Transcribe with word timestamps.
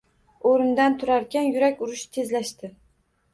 O‘rnidan 0.51 0.95
turarkan, 1.03 1.49
yurak 1.57 1.85
urishi 1.89 2.09
tezlashdi. 2.19 2.73